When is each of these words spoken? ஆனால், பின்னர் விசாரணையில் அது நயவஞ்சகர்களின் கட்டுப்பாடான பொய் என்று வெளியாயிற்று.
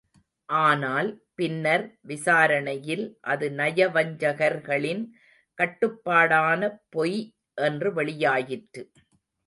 ஆனால், 0.49 1.09
பின்னர் 1.35 1.83
விசாரணையில் 2.01 3.05
அது 3.27 3.49
நயவஞ்சகர்களின் 3.51 5.03
கட்டுப்பாடான 5.57 6.61
பொய் 6.89 7.19
என்று 7.57 7.91
வெளியாயிற்று. 7.93 8.85